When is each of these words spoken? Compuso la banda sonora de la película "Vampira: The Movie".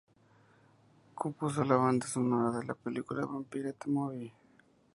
Compuso 1.13 1.63
la 1.63 1.75
banda 1.75 2.07
sonora 2.07 2.57
de 2.57 2.65
la 2.65 2.73
película 2.73 3.23
"Vampira: 3.23 3.71
The 3.73 3.87
Movie". 3.91 4.33